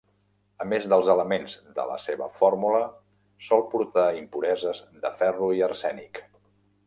[0.63, 2.81] A més dels elements de la seva fórmula,
[3.49, 6.23] sol portar impureses de ferro i arsènic.